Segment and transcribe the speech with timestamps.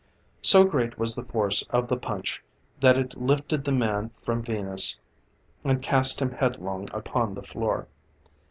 [0.41, 2.41] So great was the force of the punch,
[2.79, 4.99] that it lifted the man from Venus
[5.63, 7.85] and cast him headlong upon the floor.